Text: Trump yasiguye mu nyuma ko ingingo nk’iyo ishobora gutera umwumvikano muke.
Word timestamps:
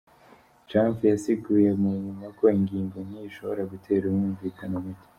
Trump 0.67 0.97
yasiguye 1.11 1.69
mu 1.81 1.91
nyuma 2.03 2.25
ko 2.37 2.43
ingingo 2.57 2.97
nk’iyo 3.05 3.25
ishobora 3.31 3.61
gutera 3.71 4.03
umwumvikano 4.07 4.75
muke. 4.85 5.07